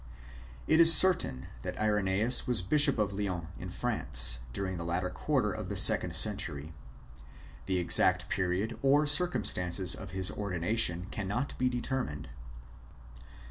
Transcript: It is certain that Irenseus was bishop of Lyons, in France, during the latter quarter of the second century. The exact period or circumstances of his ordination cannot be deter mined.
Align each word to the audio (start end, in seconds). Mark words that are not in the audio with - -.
It 0.65 0.79
is 0.79 0.91
certain 0.91 1.45
that 1.61 1.77
Irenseus 1.79 2.47
was 2.47 2.63
bishop 2.63 2.97
of 2.97 3.13
Lyons, 3.13 3.45
in 3.59 3.69
France, 3.69 4.39
during 4.51 4.77
the 4.77 4.83
latter 4.83 5.11
quarter 5.11 5.51
of 5.51 5.69
the 5.69 5.77
second 5.77 6.15
century. 6.15 6.73
The 7.67 7.77
exact 7.77 8.27
period 8.27 8.79
or 8.81 9.05
circumstances 9.05 9.93
of 9.93 10.09
his 10.09 10.31
ordination 10.31 11.05
cannot 11.11 11.55
be 11.59 11.69
deter 11.69 12.03
mined. 12.03 12.29